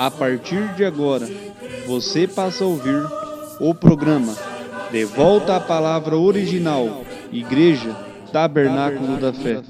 A 0.00 0.10
partir 0.10 0.66
de 0.76 0.82
agora, 0.82 1.28
você 1.86 2.26
passa 2.26 2.64
a 2.64 2.66
ouvir 2.66 3.04
o 3.60 3.74
programa 3.74 4.34
De 4.90 5.04
Volta 5.04 5.56
à 5.56 5.60
Palavra 5.60 6.16
Original, 6.16 7.04
Igreja 7.30 7.94
Tabernáculo 8.32 9.18
da 9.18 9.30
Fé. 9.30 9.60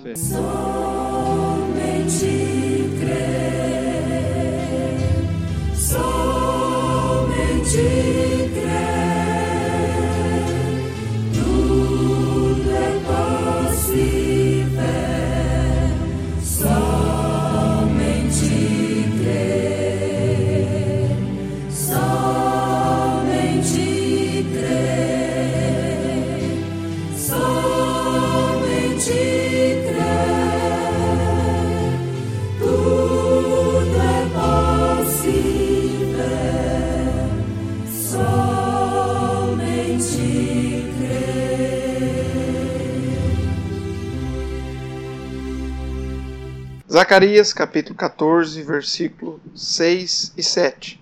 Zacarias 46.92 47.52
capítulo 47.52 47.94
14, 47.94 48.64
versículo 48.64 49.40
6 49.54 50.32
e 50.36 50.42
7. 50.42 51.00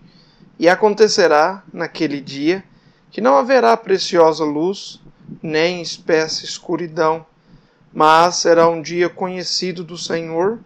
E 0.58 0.69
acontecerá 0.69 1.62
naquele 1.72 2.20
dia 2.20 2.62
que 3.11 3.22
não 3.22 3.39
haverá 3.39 3.75
preciosa 3.75 4.45
luz, 4.45 5.00
nem 5.42 5.80
espessa 5.80 6.45
escuridão, 6.45 7.25
mas 7.91 8.36
será 8.36 8.69
um 8.69 8.83
dia 8.83 9.08
conhecido 9.08 9.83
do 9.83 9.97
Senhor, 9.97 10.58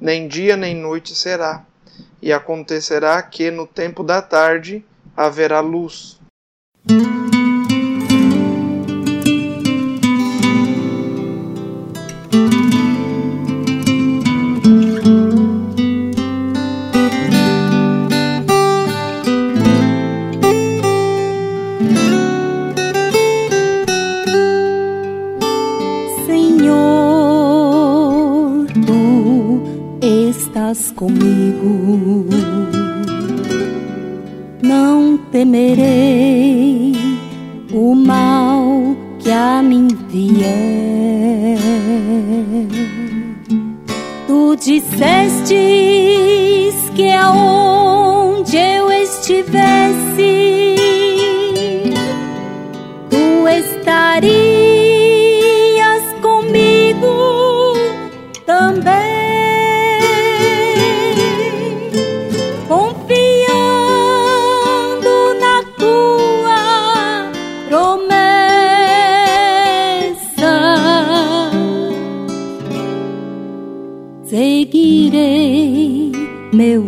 nem 0.00 0.28
dia 0.28 0.56
nem 0.56 0.76
noite 0.76 1.12
será. 1.12 1.64
E 2.22 2.32
acontecerá 2.32 3.20
que 3.20 3.50
no 3.50 3.66
tempo 3.66 4.04
da 4.04 4.22
tarde 4.22 4.86
haverá 5.16 5.58
luz. 5.58 6.20
Estás 30.38 30.90
comigo. 30.92 32.26
Não 34.62 35.18
temerei 35.30 36.94
o 37.72 37.94
mal 37.94 38.96
que 39.18 39.30
a 39.30 39.62
mim 39.62 39.88
vier. 40.08 41.58
Tu 44.26 44.56
dissestes 44.56 45.48
que 46.94 47.10
aonde 47.12 48.56
eu 48.56 48.90
estivesse, 48.90 50.47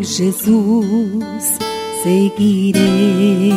Jesus 0.00 1.58
seguirei. 2.02 3.52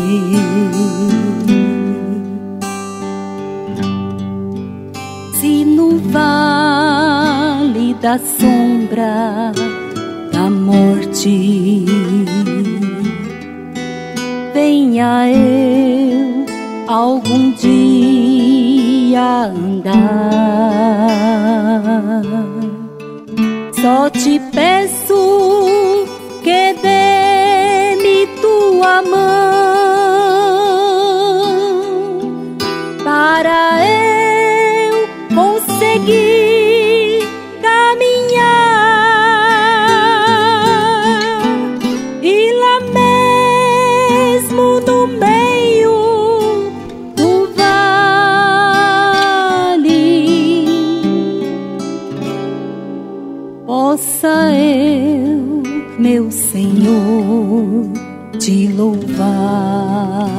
Se 5.39 5.65
no 5.65 5.97
vale 6.11 7.93
da 8.01 8.19
sombra 8.39 9.51
da 10.31 10.49
morte 10.49 11.85
venha 14.53 15.29
eu 15.29 16.45
algum 16.87 17.51
dia 17.51 19.45
andar, 19.45 19.93
só 23.81 24.09
te 24.09 24.39
peço 24.51 24.92
tua 28.83 29.01
mão 29.01 29.13
para 33.05 33.79
eu 33.87 35.07
conseguir 35.33 36.42
te 58.43 58.67
louvar. 58.75 60.33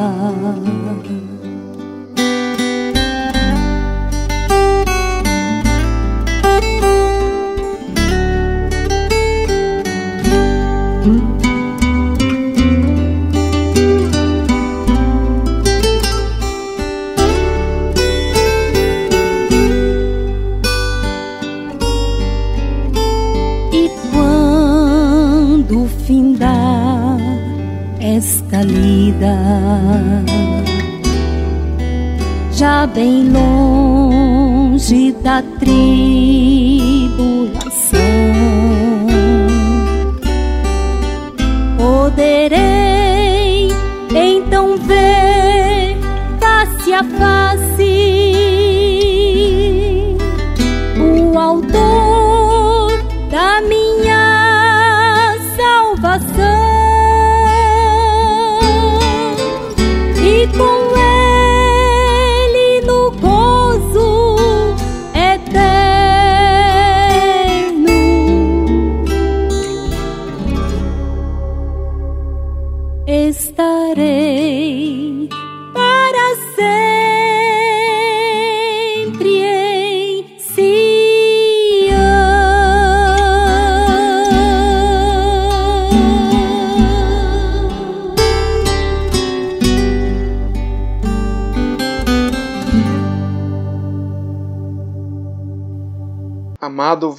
Longe 35.44 35.73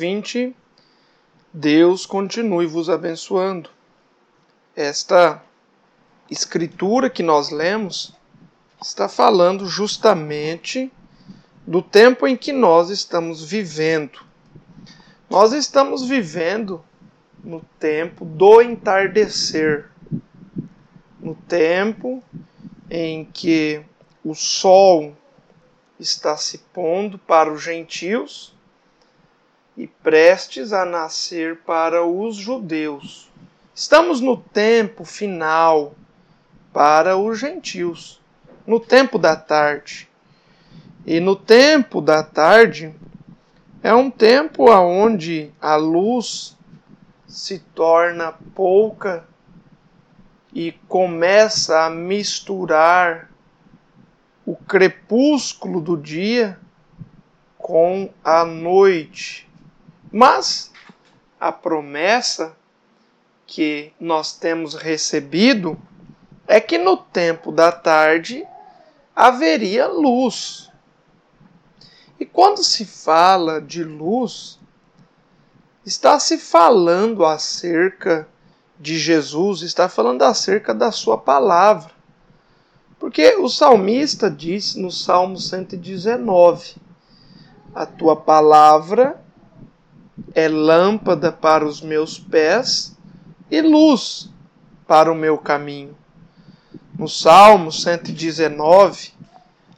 ouvinte, 0.06 0.56
Deus 1.52 2.06
continue 2.06 2.68
vos 2.68 2.92
abençoando. 2.92 3.72
Esta 4.76 5.42
escritura 6.30 7.10
que 7.10 7.24
nós 7.24 7.50
lemos 7.50 8.14
está 8.80 9.10
falando 9.10 9.66
justamente 9.66 10.92
do 11.66 11.82
tempo 11.82 12.28
em 12.28 12.38
que 12.38 12.54
nós 12.54 12.92
estamos 12.92 13.44
vivendo. 13.44 14.20
Nós 15.28 15.54
estamos 15.54 16.08
vivendo 16.08 16.86
no 17.44 17.62
tempo 17.80 18.26
do 18.26 18.62
entardecer, 18.62 19.90
no 21.20 21.34
tempo 21.34 22.24
em 22.92 23.26
que 23.26 23.84
o 24.24 24.36
sol 24.36 25.18
está 26.00 26.38
se 26.38 26.60
pondo 26.60 27.18
para 27.18 27.52
os 27.52 27.64
gentios 27.64 28.55
e 29.78 29.88
prestes 29.88 30.72
a 30.72 30.86
nascer 30.86 31.58
para 31.58 32.06
os 32.06 32.36
judeus. 32.36 33.30
Estamos 33.74 34.22
no 34.22 34.38
tempo 34.38 35.04
final 35.04 35.94
para 36.72 37.18
os 37.18 37.40
gentios, 37.40 38.22
no 38.66 38.80
tempo 38.80 39.18
da 39.20 39.36
tarde. 39.36 40.08
E 41.06 41.20
no 41.20 41.36
tempo 41.36 42.02
da 42.02 42.24
tarde 42.24 42.96
é 43.84 43.94
um 43.94 44.10
tempo 44.10 44.72
onde 44.72 45.52
a 45.62 45.76
luz 45.76 46.58
se 47.28 47.60
torna 47.60 48.34
pouca 48.56 49.28
e 50.54 50.72
começa 50.88 51.86
a 51.86 51.90
misturar 51.90 53.30
o 54.46 54.56
crepúsculo 54.56 55.82
do 55.82 55.98
dia 55.98 56.58
com 57.58 58.10
a 58.24 58.46
noite. 58.46 59.45
Mas 60.18 60.72
a 61.38 61.52
promessa 61.52 62.56
que 63.46 63.92
nós 64.00 64.32
temos 64.32 64.74
recebido 64.74 65.78
é 66.48 66.62
que 66.62 66.78
no 66.78 66.96
tempo 66.96 67.52
da 67.52 67.70
tarde 67.70 68.48
haveria 69.14 69.88
luz. 69.88 70.72
E 72.18 72.26
quando 72.26 72.64
se 72.64 72.86
fala 72.86 73.60
de 73.60 73.84
luz, 73.84 74.58
está 75.86 76.18
se 76.18 76.38
falando 76.38 77.26
acerca 77.26 78.26
de 78.80 78.98
Jesus, 78.98 79.64
está 79.64 79.90
falando 79.90 80.22
acerca 80.22 80.74
da 80.74 80.94
sua 80.94 81.18
palavra. 81.18 81.92
Porque 82.98 83.36
o 83.36 83.50
salmista 83.50 84.32
diz 84.32 84.76
no 84.76 84.90
Salmo 84.90 85.38
119: 85.38 86.78
A 87.76 87.86
tua 87.86 88.16
palavra 88.16 89.25
é 90.34 90.48
lâmpada 90.48 91.32
para 91.32 91.66
os 91.66 91.82
meus 91.82 92.20
pés 92.20 92.96
e 93.50 93.62
luz 93.62 94.30
para 94.88 95.12
o 95.12 95.16
meu 95.16 95.38
caminho. 95.38 95.96
No 96.98 97.08
Salmo 97.08 97.72
119, 97.72 99.14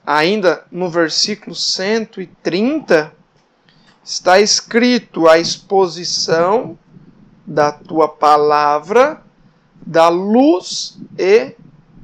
ainda 0.05 0.65
no 0.71 0.89
versículo 0.89 1.55
130, 1.55 3.13
está 4.03 4.39
escrito 4.39 5.27
a 5.27 5.37
exposição 5.37 6.77
da 7.45 7.71
tua 7.71 8.07
palavra, 8.07 9.21
da 9.85 10.09
luz 10.09 10.97
e 11.17 11.55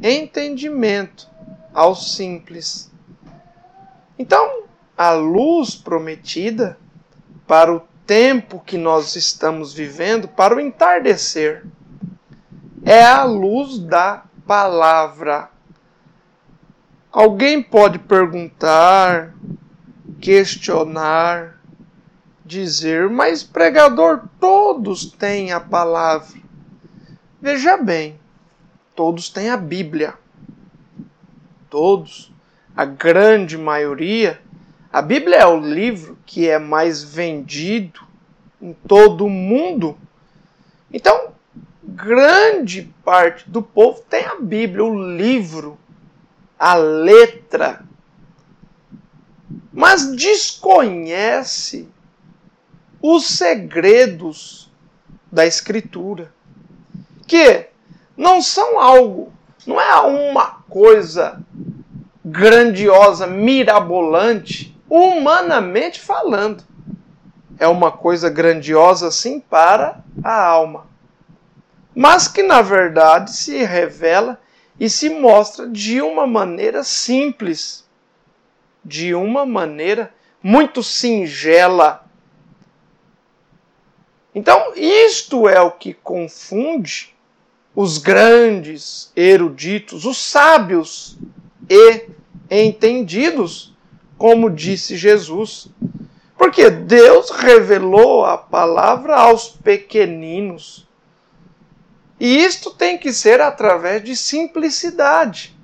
entendimento 0.01 1.29
aos 1.73 2.15
simples. 2.15 2.91
Então, 4.17 4.63
a 4.97 5.11
luz 5.11 5.75
prometida 5.75 6.77
para 7.47 7.73
o 7.73 7.81
tempo 8.05 8.61
que 8.65 8.77
nós 8.77 9.15
estamos 9.15 9.73
vivendo, 9.73 10.27
para 10.27 10.55
o 10.55 10.59
entardecer, 10.59 11.65
é 12.83 13.03
a 13.03 13.23
luz 13.23 13.79
da 13.79 14.23
palavra. 14.45 15.49
Alguém 17.11 17.61
pode 17.61 17.99
perguntar, 17.99 19.33
questionar, 20.19 21.59
dizer, 22.45 23.09
mas 23.09 23.43
pregador, 23.43 24.23
todos 24.39 25.05
têm 25.05 25.51
a 25.51 25.59
palavra. 25.59 26.41
Veja 27.41 27.77
bem, 27.77 28.19
todos 28.95 29.29
têm 29.29 29.49
a 29.49 29.57
Bíblia. 29.57 30.15
Todos, 31.69 32.31
a 32.75 32.85
grande 32.85 33.57
maioria. 33.57 34.42
A 34.93 35.01
Bíblia 35.01 35.37
é 35.37 35.47
o 35.47 35.59
livro 35.59 36.19
que 36.23 36.47
é 36.47 36.59
mais 36.59 37.03
vendido 37.03 37.99
em 38.61 38.73
todo 38.73 39.25
o 39.25 39.29
mundo. 39.29 39.97
Então, 40.93 41.33
grande 41.83 42.93
parte 43.03 43.49
do 43.49 43.63
povo 43.63 44.03
tem 44.07 44.23
a 44.23 44.35
Bíblia, 44.35 44.83
o 44.83 45.17
livro, 45.17 45.79
a 46.59 46.75
letra, 46.75 47.83
mas 49.73 50.15
desconhece 50.15 51.89
os 53.01 53.25
segredos 53.25 54.71
da 55.31 55.43
Escritura, 55.43 56.31
que 57.25 57.65
não 58.15 58.43
são 58.43 58.79
algo, 58.79 59.33
não 59.65 59.81
é 59.81 59.99
uma 60.01 60.51
coisa 60.69 61.43
grandiosa, 62.23 63.25
mirabolante, 63.25 64.72
humanamente 64.93 65.99
falando. 65.99 66.63
É 67.57 67.67
uma 67.67 67.91
coisa 67.91 68.29
grandiosa 68.29 69.09
sim 69.09 69.39
para 69.39 70.03
a 70.23 70.45
alma, 70.45 70.85
mas 71.95 72.27
que 72.27 72.43
na 72.43 72.61
verdade 72.61 73.31
se 73.35 73.63
revela 73.63 74.39
e 74.79 74.87
se 74.87 75.09
mostra 75.09 75.67
de 75.67 75.99
uma 75.99 76.27
maneira 76.27 76.83
simples, 76.83 77.89
de 78.85 79.15
uma 79.15 79.47
maneira 79.47 80.13
muito 80.43 80.83
singela. 80.83 82.05
Então, 84.35 84.73
isto 84.75 85.49
é 85.49 85.59
o 85.59 85.71
que 85.71 85.93
confunde 85.93 87.15
os 87.75 87.97
grandes 87.97 89.11
eruditos, 89.15 90.05
os 90.05 90.17
sábios 90.17 91.17
e 91.67 92.09
entendidos, 92.49 93.72
como 94.17 94.49
disse 94.49 94.95
Jesus. 94.95 95.67
Porque 96.37 96.69
Deus 96.69 97.29
revelou 97.29 98.25
a 98.25 98.37
palavra 98.37 99.15
aos 99.15 99.49
pequeninos. 99.49 100.87
E 102.19 102.43
isto 102.43 102.71
tem 102.71 102.97
que 102.97 103.11
ser 103.11 103.41
através 103.41 104.03
de 104.03 104.15
simplicidade. 104.15 105.55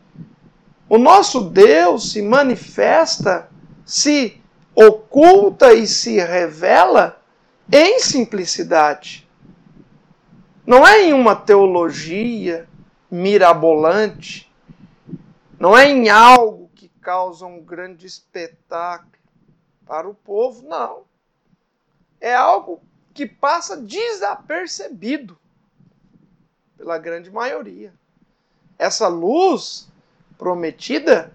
O 0.87 0.97
nosso 0.97 1.41
Deus 1.41 2.11
se 2.11 2.21
manifesta, 2.21 3.49
se 3.85 4.41
oculta 4.73 5.73
e 5.73 5.85
se 5.85 6.17
revela 6.19 7.21
em 7.71 7.99
simplicidade. 7.99 9.27
Não 10.65 10.87
é 10.87 11.03
em 11.03 11.13
uma 11.13 11.35
teologia 11.35 12.67
mirabolante, 13.09 14.51
não 15.59 15.77
é 15.77 15.89
em 15.89 16.09
algo 16.09 16.68
causa 17.09 17.43
um 17.47 17.59
grande 17.59 18.05
espetáculo 18.05 19.17
para 19.83 20.07
o 20.07 20.13
povo, 20.13 20.61
não. 20.67 21.05
É 22.21 22.35
algo 22.35 22.83
que 23.15 23.25
passa 23.25 23.75
desapercebido 23.75 25.35
pela 26.77 26.99
grande 26.99 27.31
maioria. 27.31 27.91
Essa 28.77 29.07
luz 29.07 29.89
prometida, 30.37 31.33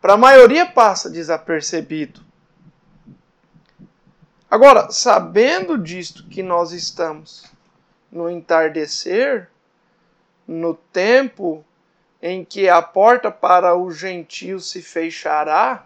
para 0.00 0.12
a 0.12 0.16
maioria 0.16 0.64
passa 0.64 1.10
desapercebido. 1.10 2.20
Agora, 4.48 4.92
sabendo 4.92 5.76
disto 5.76 6.28
que 6.28 6.40
nós 6.40 6.70
estamos 6.70 7.50
no 8.12 8.30
entardecer, 8.30 9.50
no 10.46 10.72
tempo 10.72 11.64
em 12.26 12.42
que 12.42 12.70
a 12.70 12.80
porta 12.80 13.30
para 13.30 13.76
o 13.76 13.90
gentio 13.90 14.58
se 14.58 14.80
fechará. 14.80 15.84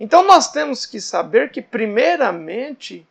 Então 0.00 0.24
nós 0.24 0.50
temos 0.50 0.84
que 0.84 1.00
saber 1.00 1.52
que, 1.52 1.62
primeiramente, 1.62 3.06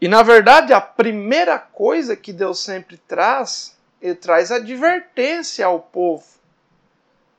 e 0.00 0.08
na 0.08 0.24
verdade 0.24 0.72
a 0.72 0.80
primeira 0.80 1.56
coisa 1.56 2.16
que 2.16 2.32
Deus 2.32 2.58
sempre 2.58 2.96
traz, 2.96 3.78
ele 4.02 4.16
traz 4.16 4.50
advertência 4.50 5.64
ao 5.64 5.78
povo. 5.78 6.26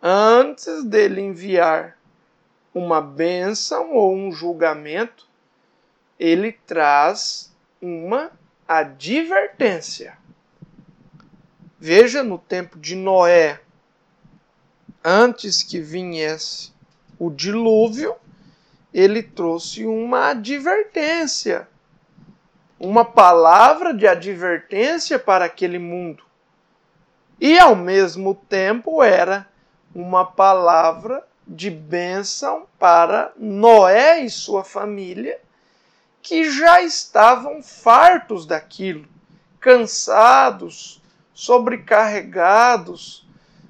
Antes 0.01 0.86
dele 0.86 1.19
enviar 1.19 1.98
uma 2.74 3.01
bênção 3.01 3.91
ou 3.91 4.15
um 4.15 4.31
julgamento, 4.31 5.27
ele 6.17 6.53
traz 6.53 7.53
uma 7.81 8.31
advertência. 8.65 10.19
Veja 11.81 12.21
no 12.21 12.38
tempo 12.38 12.77
de 12.77 12.93
Noé, 12.93 13.62
antes 15.01 15.63
que 15.63 15.79
viesse 15.79 16.74
o 17.17 17.29
dilúvio, 17.29 18.17
ele 18.93 19.24
trouxe 19.24 19.86
uma 19.86 20.31
advertência, 20.31 21.69
uma 22.77 23.05
palavra 23.05 23.93
de 23.93 24.05
advertência 24.05 25.17
para 25.17 25.45
aquele 25.45 25.79
mundo. 25.79 26.21
E 27.39 27.57
ao 27.57 27.77
mesmo 27.77 28.36
tempo 28.36 29.01
era 29.01 29.48
uma 29.95 30.25
palavra 30.25 31.25
de 31.48 31.69
bênção 31.69 32.67
para 32.77 33.31
Noé 33.38 34.19
e 34.25 34.29
sua 34.29 34.65
família, 34.65 35.39
que 36.21 36.51
já 36.51 36.81
estavam 36.81 37.63
fartos 37.63 38.45
daquilo, 38.45 39.07
cansados, 39.62 41.00
sobrecarregados 41.39 43.25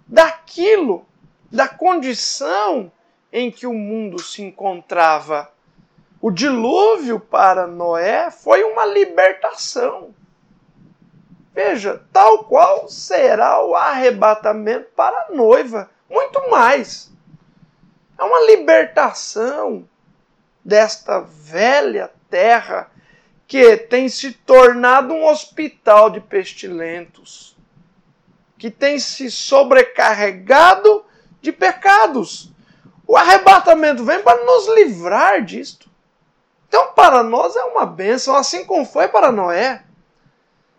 daquilo, 0.07 1.05
da 1.51 1.67
condição 1.67 2.91
em 3.31 3.51
que 3.51 3.67
o 3.67 3.73
mundo 3.75 4.17
se 4.19 4.41
encontrava. 4.41 5.51
O 6.19 6.31
dilúvio 6.31 7.19
para 7.19 7.67
Noé 7.67 8.31
foi 8.31 8.63
uma 8.63 8.87
libertação. 8.87 10.15
Veja, 11.53 12.03
tal 12.11 12.45
qual 12.45 12.89
será 12.89 13.63
o 13.63 13.75
arrebatamento 13.75 14.89
para 14.95 15.27
a 15.27 15.31
noiva, 15.31 15.91
muito 16.09 16.49
mais. 16.49 17.13
É 18.17 18.23
uma 18.23 18.47
libertação 18.47 19.87
desta 20.65 21.19
velha 21.19 22.11
terra 22.31 22.89
que 23.47 23.77
tem 23.77 24.09
se 24.09 24.31
tornado 24.31 25.13
um 25.13 25.27
hospital 25.27 26.09
de 26.09 26.19
pestilentos, 26.19 27.58
que 28.59 28.69
tem 28.69 28.99
se 28.99 29.31
sobrecarregado 29.31 31.03
de 31.41 31.51
pecados. 31.51 32.51
O 33.07 33.17
arrebatamento 33.17 34.03
vem 34.05 34.21
para 34.21 34.43
nos 34.45 34.67
livrar 34.75 35.43
disto. 35.43 35.89
Então, 36.67 36.93
para 36.93 37.23
nós 37.23 37.55
é 37.55 37.63
uma 37.63 37.85
bênção, 37.85 38.35
assim 38.35 38.63
como 38.65 38.85
foi 38.85 39.07
para 39.07 39.31
Noé. 39.31 39.83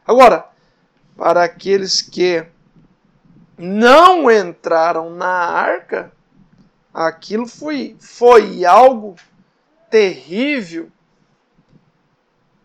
Agora, 0.07 0.47
para 1.17 1.43
aqueles 1.43 2.01
que 2.01 2.47
não 3.59 4.31
entraram 4.31 5.11
na 5.11 5.29
arca, 5.29 6.13
aquilo 6.93 7.47
foi, 7.47 7.97
foi 7.99 8.65
algo 8.65 9.17
terrível, 9.91 10.91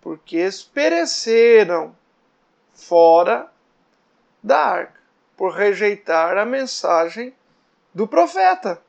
porque 0.02 0.38
eles 0.38 0.62
pereceram 0.62 1.96
fora 2.74 3.50
da 4.44 4.60
arca, 4.60 4.95
por 5.36 5.54
rejeitar 5.54 6.38
a 6.38 6.46
mensagem 6.46 7.34
do 7.94 8.08
profeta 8.08 8.82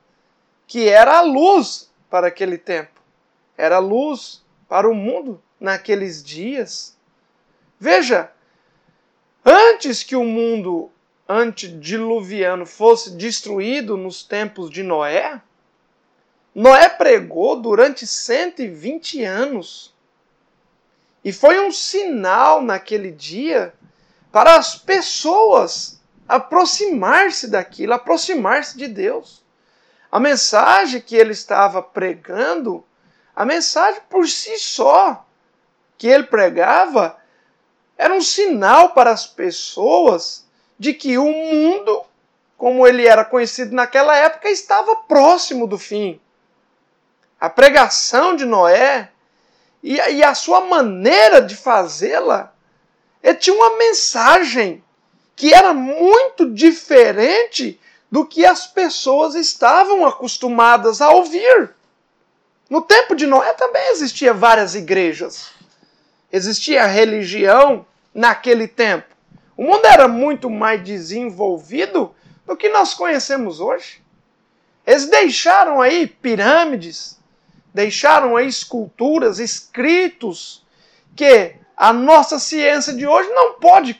que 0.65 0.89
era 0.89 1.19
a 1.19 1.21
luz 1.21 1.89
para 2.09 2.27
aquele 2.27 2.57
tempo, 2.57 3.01
era 3.57 3.77
a 3.77 3.79
luz 3.79 4.43
para 4.67 4.89
o 4.89 4.93
mundo 4.93 5.41
naqueles 5.59 6.21
dias. 6.21 6.97
Veja, 7.79 8.31
antes 9.45 10.03
que 10.03 10.15
o 10.15 10.25
mundo 10.25 10.91
antediluviano 11.27 12.65
fosse 12.65 13.11
destruído 13.11 13.95
nos 13.95 14.23
tempos 14.23 14.69
de 14.69 14.83
Noé, 14.83 15.41
Noé 16.53 16.89
pregou 16.89 17.55
durante 17.61 18.05
120 18.05 19.23
anos. 19.23 19.95
E 21.23 21.31
foi 21.31 21.59
um 21.59 21.71
sinal 21.71 22.61
naquele 22.61 23.11
dia 23.11 23.73
para 24.31 24.55
as 24.55 24.75
pessoas 24.75 25.96
aproximar-se 26.27 27.47
daquilo, 27.47 27.93
aproximar-se 27.93 28.77
de 28.77 28.87
Deus. 28.87 29.43
A 30.11 30.19
mensagem 30.19 31.01
que 31.01 31.15
ele 31.15 31.31
estava 31.31 31.81
pregando, 31.81 32.83
a 33.35 33.45
mensagem 33.45 34.01
por 34.09 34.27
si 34.27 34.57
só 34.57 35.25
que 35.97 36.07
ele 36.07 36.23
pregava, 36.23 37.17
era 37.97 38.13
um 38.13 38.21
sinal 38.21 38.91
para 38.91 39.11
as 39.11 39.25
pessoas 39.25 40.45
de 40.77 40.93
que 40.93 41.17
o 41.17 41.25
mundo, 41.25 42.03
como 42.57 42.85
ele 42.85 43.07
era 43.07 43.25
conhecido 43.25 43.73
naquela 43.73 44.15
época, 44.15 44.49
estava 44.49 44.95
próximo 44.95 45.65
do 45.65 45.77
fim. 45.77 46.19
A 47.39 47.49
pregação 47.49 48.35
de 48.35 48.45
Noé 48.45 49.09
e, 49.81 50.23
a 50.23 50.35
sua 50.35 50.61
maneira 50.61 51.41
de 51.41 51.55
fazê-la, 51.55 52.53
ele 53.23 53.35
tinha 53.35 53.55
uma 53.55 53.77
mensagem 53.77 54.83
que 55.37 55.53
era 55.53 55.71
muito 55.71 56.51
diferente 56.51 57.79
do 58.11 58.25
que 58.25 58.43
as 58.43 58.65
pessoas 58.65 59.35
estavam 59.35 60.03
acostumadas 60.03 60.99
a 60.99 61.11
ouvir. 61.11 61.75
No 62.67 62.81
tempo 62.81 63.15
de 63.15 63.27
Noé 63.27 63.53
também 63.53 63.91
existia 63.91 64.33
várias 64.33 64.73
igrejas. 64.73 65.51
Existia 66.33 66.87
religião 66.87 67.85
naquele 68.11 68.67
tempo. 68.67 69.15
O 69.55 69.63
mundo 69.63 69.85
era 69.85 70.07
muito 70.07 70.49
mais 70.49 70.83
desenvolvido 70.83 72.15
do 72.43 72.57
que 72.57 72.69
nós 72.69 72.95
conhecemos 72.95 73.59
hoje. 73.59 74.01
Eles 74.87 75.07
deixaram 75.07 75.81
aí 75.81 76.07
pirâmides, 76.07 77.19
deixaram 77.71 78.35
aí 78.35 78.47
esculturas, 78.47 79.37
escritos 79.37 80.65
que 81.15 81.53
a 81.75 81.93
nossa 81.93 82.39
ciência 82.39 82.91
de 82.91 83.05
hoje 83.05 83.29
não 83.29 83.53
pode 83.53 83.93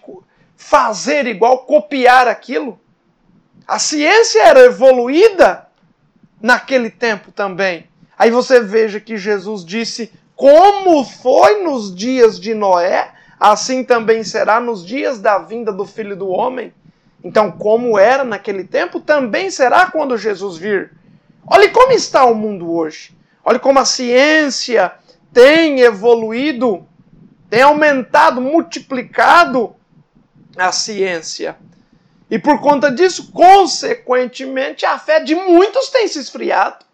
fazer 0.57 1.27
igual, 1.27 1.59
copiar 1.59 2.27
aquilo. 2.27 2.79
A 3.65 3.77
ciência 3.77 4.41
era 4.41 4.61
evoluída 4.61 5.67
naquele 6.41 6.89
tempo 6.89 7.31
também. 7.31 7.87
Aí 8.17 8.31
você 8.31 8.59
veja 8.59 8.99
que 8.99 9.15
Jesus 9.15 9.63
disse: 9.63 10.11
como 10.35 11.05
foi 11.05 11.63
nos 11.63 11.95
dias 11.95 12.39
de 12.39 12.53
Noé, 12.55 13.11
assim 13.39 13.83
também 13.83 14.23
será 14.23 14.59
nos 14.59 14.85
dias 14.85 15.19
da 15.19 15.37
vinda 15.37 15.71
do 15.71 15.85
Filho 15.85 16.15
do 16.15 16.27
Homem. 16.27 16.73
Então, 17.23 17.51
como 17.51 17.97
era 17.97 18.23
naquele 18.23 18.63
tempo, 18.63 18.99
também 18.99 19.49
será 19.49 19.91
quando 19.91 20.17
Jesus 20.17 20.57
vir. 20.57 20.91
Olhe 21.45 21.69
como 21.69 21.91
está 21.91 22.25
o 22.25 22.35
mundo 22.35 22.71
hoje. 22.71 23.15
Olhe 23.43 23.59
como 23.59 23.79
a 23.79 23.85
ciência 23.85 24.93
tem 25.33 25.79
evoluído, 25.81 26.85
tem 27.49 27.61
aumentado, 27.61 28.41
multiplicado 28.41 29.75
a 30.57 30.71
ciência. 30.71 31.57
E 32.29 32.37
por 32.37 32.59
conta 32.59 32.91
disso, 32.91 33.31
consequentemente, 33.31 34.85
a 34.85 34.99
fé 34.99 35.19
de 35.19 35.33
muitos 35.33 35.89
tem 35.89 36.07
se 36.07 36.19
esfriado. 36.19 36.85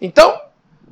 Então, 0.00 0.40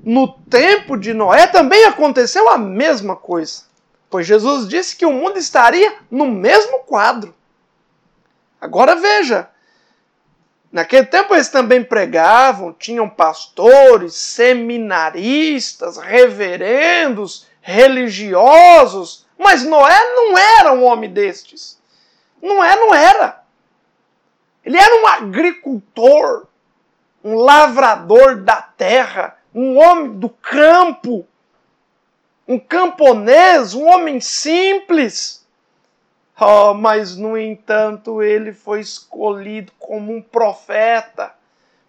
no 0.02 0.28
tempo 0.28 0.97
de 0.97 1.12
Noé 1.12 1.47
também 1.47 1.85
aconteceu 1.85 2.49
a 2.50 2.59
mesma 2.59 3.14
coisa. 3.14 3.64
Pois 4.09 4.26
Jesus 4.26 4.69
disse 4.69 4.97
que 4.97 5.07
o 5.07 5.12
mundo 5.12 5.38
estaria 5.38 5.99
no 6.11 6.26
mesmo 6.26 6.80
quadro. 6.80 7.35
Agora 8.61 8.97
veja, 8.97 9.49
naquele 10.73 11.07
tempo 11.07 11.35
eles 11.35 11.49
também 11.49 11.83
pregavam, 11.83 12.73
tinham 12.73 13.09
pastores, 13.09 14.14
seminaristas, 14.14 15.97
reverendos, 15.97 17.47
religiosos, 17.61 19.26
mas 19.40 19.64
Noé 19.64 19.99
não 20.14 20.37
era 20.37 20.73
um 20.75 20.85
homem 20.85 21.11
destes. 21.11 21.80
Noé 22.42 22.76
não 22.76 22.94
era. 22.94 23.42
Ele 24.62 24.76
era 24.76 25.02
um 25.02 25.06
agricultor, 25.06 26.47
um 27.25 27.37
lavrador 27.37 28.37
da 28.42 28.61
terra, 28.61 29.38
um 29.54 29.78
homem 29.78 30.12
do 30.18 30.28
campo, 30.28 31.26
um 32.47 32.59
camponês, 32.59 33.73
um 33.73 33.87
homem 33.87 34.20
simples. 34.20 35.42
Oh, 36.38 36.75
mas, 36.75 37.16
no 37.16 37.37
entanto, 37.37 38.23
ele 38.23 38.52
foi 38.52 38.80
escolhido 38.80 39.73
como 39.78 40.14
um 40.14 40.20
profeta 40.20 41.35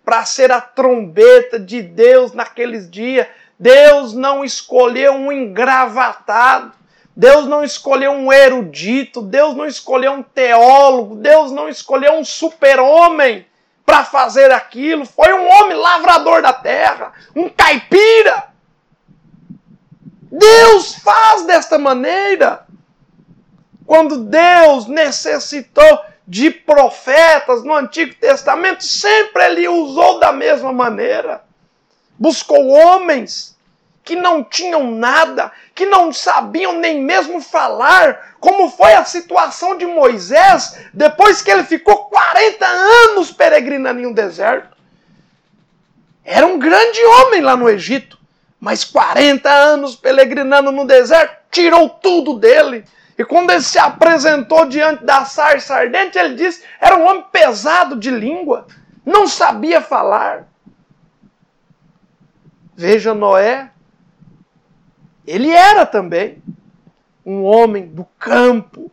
para 0.05 0.23
ser 0.23 0.53
a 0.53 0.61
trombeta 0.61 1.59
de 1.59 1.81
Deus 1.81 2.31
naqueles 2.31 2.89
dias. 2.89 3.27
Deus 3.59 4.13
não 4.13 4.43
escolheu 4.43 5.13
um 5.13 5.31
engravatado. 5.31 6.80
Deus 7.15 7.45
não 7.45 7.63
escolheu 7.63 8.11
um 8.11 8.31
erudito, 8.31 9.21
Deus 9.21 9.55
não 9.55 9.65
escolheu 9.65 10.13
um 10.13 10.23
teólogo, 10.23 11.15
Deus 11.15 11.51
não 11.51 11.67
escolheu 11.67 12.13
um 12.13 12.23
super-homem 12.23 13.45
para 13.85 14.05
fazer 14.05 14.51
aquilo. 14.51 15.05
Foi 15.05 15.33
um 15.33 15.49
homem 15.49 15.77
lavrador 15.77 16.41
da 16.41 16.53
terra, 16.53 17.11
um 17.35 17.49
caipira. 17.49 18.51
Deus 20.31 20.95
faz 20.95 21.45
desta 21.45 21.77
maneira. 21.77 22.65
Quando 23.85 24.19
Deus 24.19 24.87
necessitou 24.87 25.99
de 26.25 26.49
profetas 26.49 27.61
no 27.61 27.75
Antigo 27.75 28.15
Testamento, 28.15 28.85
sempre 28.85 29.43
ele 29.43 29.67
usou 29.67 30.17
da 30.17 30.31
mesma 30.31 30.71
maneira. 30.71 31.43
Buscou 32.17 32.69
homens 32.69 33.50
que 34.03 34.15
não 34.15 34.43
tinham 34.43 34.91
nada, 34.91 35.51
que 35.75 35.85
não 35.85 36.11
sabiam 36.11 36.73
nem 36.73 37.01
mesmo 37.01 37.39
falar, 37.41 38.35
como 38.39 38.69
foi 38.69 38.93
a 38.93 39.05
situação 39.05 39.77
de 39.77 39.85
Moisés 39.85 40.79
depois 40.93 41.41
que 41.41 41.51
ele 41.51 41.63
ficou 41.63 42.05
40 42.05 42.65
anos 42.65 43.31
peregrinando 43.31 44.01
em 44.01 44.05
um 44.07 44.13
deserto. 44.13 44.75
Era 46.23 46.45
um 46.45 46.57
grande 46.57 47.03
homem 47.03 47.41
lá 47.41 47.55
no 47.55 47.69
Egito, 47.69 48.17
mas 48.59 48.83
40 48.83 49.49
anos 49.49 49.95
peregrinando 49.95 50.71
no 50.71 50.85
deserto 50.85 51.35
tirou 51.51 51.89
tudo 51.89 52.39
dele. 52.39 52.85
E 53.17 53.25
quando 53.25 53.51
ele 53.51 53.61
se 53.61 53.77
apresentou 53.77 54.65
diante 54.65 55.03
da 55.03 55.25
sarça 55.25 55.75
ardente, 55.75 56.17
ele 56.17 56.35
disse: 56.35 56.63
era 56.79 56.95
um 56.97 57.05
homem 57.05 57.25
pesado 57.31 57.95
de 57.95 58.09
língua, 58.09 58.65
não 59.05 59.27
sabia 59.27 59.81
falar. 59.81 60.47
Veja 62.75 63.13
Noé, 63.13 63.69
ele 65.25 65.49
era 65.49 65.85
também 65.85 66.41
um 67.25 67.43
homem 67.43 67.87
do 67.87 68.05
campo. 68.17 68.91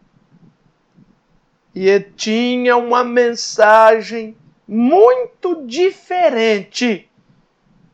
E 1.75 2.01
tinha 2.01 2.77
uma 2.77 3.05
mensagem 3.05 4.37
muito 4.67 5.65
diferente 5.67 7.09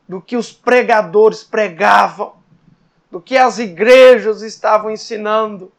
do 0.07 0.21
que 0.21 0.35
os 0.35 0.51
pregadores 0.51 1.43
pregavam, 1.43 2.33
do 3.09 3.21
que 3.21 3.37
as 3.37 3.59
igrejas 3.59 4.41
estavam 4.41 4.91
ensinando. 4.91 5.71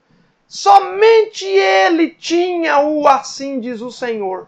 Somente 0.46 1.44
ele 1.44 2.10
tinha 2.10 2.80
o 2.80 3.06
assim 3.08 3.60
diz 3.60 3.80
o 3.80 3.90
Senhor. 3.90 4.46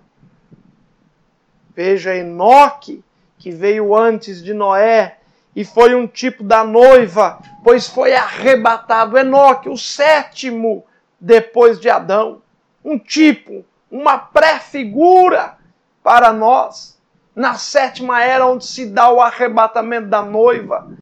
Veja 1.74 2.14
Enoque, 2.14 3.04
que 3.36 3.50
veio 3.50 3.94
antes 3.94 4.42
de 4.42 4.54
Noé 4.54 5.17
e 5.58 5.64
foi 5.64 5.92
um 5.92 6.06
tipo 6.06 6.44
da 6.44 6.62
noiva, 6.62 7.40
pois 7.64 7.88
foi 7.88 8.14
arrebatado. 8.14 9.18
Enoque, 9.18 9.68
o 9.68 9.76
sétimo 9.76 10.86
depois 11.18 11.80
de 11.80 11.90
Adão. 11.90 12.42
Um 12.84 12.96
tipo, 12.96 13.64
uma 13.90 14.16
pré-figura 14.18 15.58
para 16.00 16.32
nós 16.32 16.96
na 17.34 17.54
sétima 17.54 18.22
era 18.22 18.46
onde 18.46 18.66
se 18.66 18.86
dá 18.86 19.10
o 19.10 19.20
arrebatamento 19.20 20.06
da 20.06 20.22
noiva. 20.22 20.92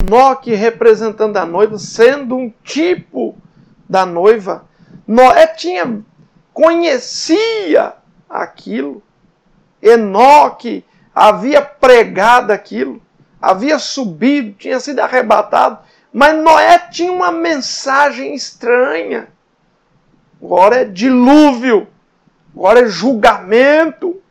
Enoque 0.00 0.54
representando 0.54 1.36
a 1.38 1.44
noiva, 1.44 1.76
sendo 1.76 2.36
um 2.36 2.48
tipo 2.62 3.36
da 3.88 4.06
noiva. 4.06 4.68
Noé 5.04 5.48
tinha, 5.48 6.00
conhecia 6.54 7.94
aquilo. 8.28 9.02
Enoque 9.82 10.84
havia 11.12 11.60
pregado 11.60 12.52
aquilo, 12.52 13.02
havia 13.40 13.78
subido, 13.78 14.52
tinha 14.52 14.78
sido 14.80 15.00
arrebatado, 15.00 15.84
mas 16.12 16.36
Noé 16.36 16.78
tinha 16.90 17.12
uma 17.12 17.32
mensagem 17.32 18.34
estranha. 18.34 19.28
Agora 20.42 20.82
é 20.82 20.84
dilúvio, 20.84 21.88
agora 22.54 22.80
é 22.80 22.86
julgamento, 22.86 24.22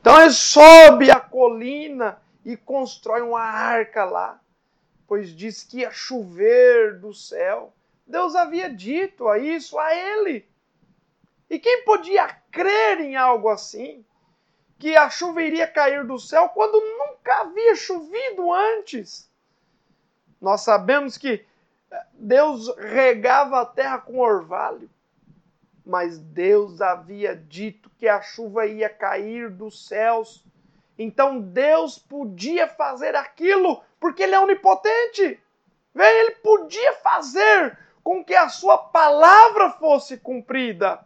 então 0.00 0.20
ele 0.20 0.32
sobe 0.32 1.10
a 1.10 1.18
colina 1.18 2.18
e 2.44 2.56
constrói 2.56 3.22
uma 3.22 3.40
arca 3.40 4.04
lá, 4.04 4.38
pois 5.06 5.30
diz 5.30 5.62
que 5.62 5.78
ia 5.78 5.90
chover 5.90 6.98
do 6.98 7.14
céu. 7.14 7.72
Deus 8.06 8.34
havia 8.34 8.68
dito 8.68 9.28
a 9.28 9.38
isso 9.38 9.78
a 9.78 9.94
ele. 9.94 10.46
E 11.48 11.58
quem 11.58 11.84
podia 11.84 12.28
crer 12.50 13.00
em 13.00 13.16
algo 13.16 13.48
assim? 13.48 14.04
Que 14.84 14.98
a 14.98 15.08
chuva 15.08 15.42
iria 15.42 15.66
cair 15.66 16.04
do 16.04 16.18
céu 16.18 16.50
quando 16.50 16.78
nunca 16.78 17.40
havia 17.40 17.74
chovido 17.74 18.52
antes. 18.52 19.30
Nós 20.38 20.60
sabemos 20.60 21.16
que 21.16 21.42
Deus 22.12 22.68
regava 22.76 23.62
a 23.62 23.64
terra 23.64 23.96
com 23.96 24.18
orvalho 24.18 24.90
mas 25.84 26.18
Deus 26.18 26.80
havia 26.80 27.36
dito 27.36 27.90
que 27.98 28.08
a 28.08 28.22
chuva 28.22 28.66
ia 28.66 28.88
cair 28.88 29.50
dos 29.50 29.86
céus. 29.86 30.44
Então 30.98 31.40
Deus 31.40 31.98
podia 31.98 32.66
fazer 32.66 33.14
aquilo, 33.14 33.82
porque 34.00 34.22
Ele 34.22 34.34
é 34.34 34.40
onipotente. 34.40 35.38
Ele 35.94 36.30
podia 36.42 36.94
fazer 36.94 37.78
com 38.02 38.24
que 38.24 38.34
a 38.34 38.48
sua 38.48 38.78
palavra 38.78 39.70
fosse 39.72 40.16
cumprida. 40.16 41.00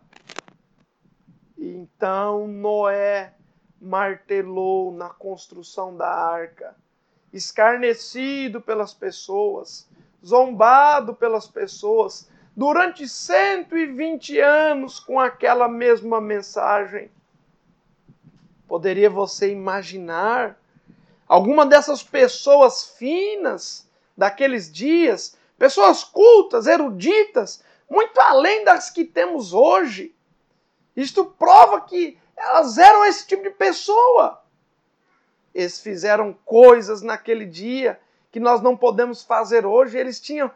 Então 1.57 2.47
Noé 2.47 3.33
martelou 3.81 4.93
na 4.93 5.09
construção 5.09 5.97
da 5.97 6.09
arca, 6.09 6.75
escarnecido 7.33 8.61
pelas 8.61 8.93
pessoas, 8.93 9.89
zombado 10.25 11.15
pelas 11.15 11.47
pessoas, 11.47 12.29
durante 12.57 13.09
120 13.09 14.41
anos 14.41 14.99
com 14.99 15.21
aquela 15.21 15.69
mesma 15.69 16.21
mensagem. 16.21 17.11
Poderia 18.67 19.09
você 19.09 19.53
imaginar 19.53 20.59
alguma 21.27 21.65
dessas 21.65 22.03
pessoas 22.03 22.97
finas 22.97 23.89
daqueles 24.17 24.73
dias, 24.73 25.37
pessoas 25.57 26.03
cultas, 26.03 26.67
eruditas, 26.67 27.63
muito 27.89 28.19
além 28.21 28.65
das 28.65 28.91
que 28.91 29.05
temos 29.05 29.53
hoje? 29.53 30.15
Isto 30.97 31.25
prova 31.25 31.81
que 31.83 32.19
elas 32.39 32.79
eram 32.79 33.05
esse 33.05 33.27
tipo 33.27 33.43
de 33.43 33.51
pessoa. 33.51 34.43
Eles 35.55 35.81
fizeram 35.81 36.33
coisas 36.45 37.03
naquele 37.03 37.45
dia 37.45 37.99
que 38.31 38.39
nós 38.39 38.61
não 38.63 38.77
podemos 38.77 39.23
fazer 39.23 39.67
hoje. 39.67 39.99
Eles 39.99 40.21
tinham 40.21 40.51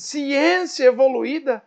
ciência 0.00 0.84
evoluída 0.84 1.62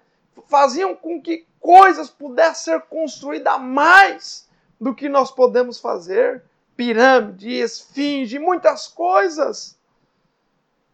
faziam 0.47 0.95
com 0.95 1.21
que 1.21 1.45
coisas 1.59 2.09
pudessem 2.09 2.73
ser 2.73 2.81
construídas 2.81 3.59
mais 3.61 4.49
do 4.79 4.93
que 4.93 5.07
nós 5.07 5.31
podemos 5.31 5.79
fazer. 5.79 6.43
Pirâmide, 6.75 7.49
esfinge, 7.49 8.39
muitas 8.39 8.87
coisas. 8.87 9.77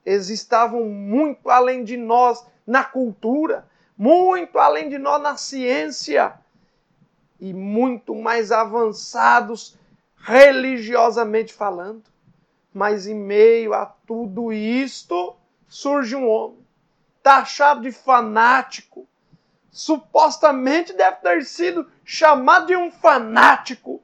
Eles 0.05 0.29
estavam 0.29 0.83
muito 0.83 1.49
além 1.49 1.83
de 1.83 1.95
nós 1.97 2.45
na 2.67 2.83
cultura, 2.83 3.67
muito 3.99 4.57
além 4.57 4.87
de 4.87 4.97
nós 4.97 5.21
na 5.21 5.35
ciência 5.35 6.33
e 7.37 7.53
muito 7.53 8.15
mais 8.15 8.49
avançados 8.49 9.77
religiosamente 10.15 11.51
falando. 11.51 12.05
Mas 12.73 13.07
em 13.07 13.15
meio 13.15 13.73
a 13.73 13.85
tudo 13.85 14.53
isto 14.53 15.35
surge 15.67 16.15
um 16.15 16.29
homem 16.29 16.65
taxado 17.21 17.81
de 17.81 17.91
fanático. 17.91 19.05
Supostamente 19.69 20.93
deve 20.93 21.17
ter 21.17 21.43
sido 21.43 21.85
chamado 22.05 22.67
de 22.67 22.77
um 22.77 22.89
fanático. 22.89 24.01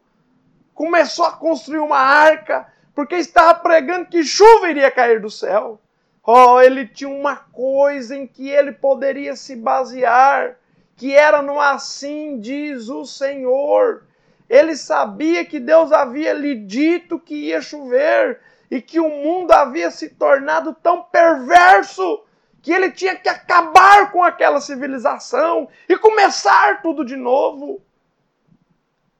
Começou 0.74 1.26
a 1.26 1.32
construir 1.32 1.80
uma 1.80 2.00
arca 2.00 2.68
porque 2.94 3.16
estava 3.16 3.56
pregando 3.60 4.08
que 4.08 4.26
chuva 4.26 4.70
iria 4.70 4.92
cair 4.92 5.22
do 5.22 5.30
céu. 5.30 5.80
Oh, 6.28 6.60
ele 6.60 6.88
tinha 6.88 7.10
uma 7.10 7.36
coisa 7.36 8.16
em 8.16 8.26
que 8.26 8.50
ele 8.50 8.72
poderia 8.72 9.36
se 9.36 9.56
basear, 9.56 10.58
que 10.96 11.14
era 11.14 11.42
no 11.42 11.60
assim 11.60 12.40
diz 12.40 12.90
o 12.90 13.06
Senhor. 13.06 14.06
Ele 14.50 14.76
sabia 14.76 15.46
que 15.46 15.60
Deus 15.60 15.92
havia 15.92 16.34
lhe 16.34 16.56
dito 16.56 17.20
que 17.20 17.36
ia 17.36 17.62
chover 17.62 18.40
e 18.72 18.82
que 18.82 19.00
o 19.00 19.10
mundo 19.10 19.52
havia 19.52 19.92
se 19.92 20.10
tornado 20.10 20.76
tão 20.82 21.04
perverso 21.04 22.24
que 22.62 22.74
ele 22.74 22.92
tinha 22.92 23.16
que 23.16 23.30
acabar 23.30 24.12
com 24.12 24.24
aquela 24.24 24.60
civilização 24.60 25.70
e 25.88 25.96
começar 25.96 26.82
tudo 26.82 27.06
de 27.06 27.16
novo. 27.16 27.80